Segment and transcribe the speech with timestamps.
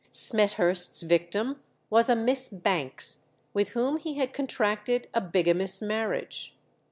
[0.11, 6.57] Smethurst's victim was a Miss Bankes, with whom he had contracted a bigamous marriage.